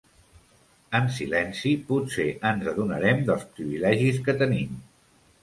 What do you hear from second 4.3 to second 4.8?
tenim.